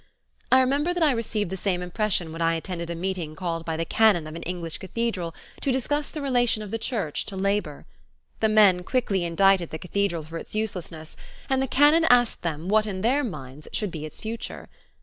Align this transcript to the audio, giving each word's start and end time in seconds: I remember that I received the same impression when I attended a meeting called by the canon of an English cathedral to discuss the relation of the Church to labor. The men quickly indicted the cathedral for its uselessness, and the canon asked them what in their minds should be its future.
I 0.51 0.61
remember 0.61 0.95
that 0.95 1.03
I 1.03 1.11
received 1.11 1.51
the 1.51 1.55
same 1.57 1.83
impression 1.83 2.31
when 2.31 2.41
I 2.41 2.55
attended 2.55 2.89
a 2.89 2.95
meeting 2.95 3.35
called 3.35 3.63
by 3.65 3.77
the 3.77 3.85
canon 3.85 4.25
of 4.25 4.33
an 4.33 4.41
English 4.41 4.79
cathedral 4.79 5.35
to 5.61 5.71
discuss 5.71 6.09
the 6.09 6.23
relation 6.23 6.63
of 6.63 6.71
the 6.71 6.79
Church 6.79 7.23
to 7.27 7.35
labor. 7.35 7.85
The 8.39 8.49
men 8.49 8.83
quickly 8.83 9.23
indicted 9.23 9.69
the 9.69 9.77
cathedral 9.77 10.23
for 10.23 10.39
its 10.39 10.55
uselessness, 10.55 11.15
and 11.51 11.61
the 11.61 11.67
canon 11.67 12.05
asked 12.05 12.41
them 12.41 12.67
what 12.67 12.87
in 12.87 13.01
their 13.01 13.23
minds 13.23 13.67
should 13.73 13.91
be 13.91 14.03
its 14.03 14.19
future. 14.21 14.69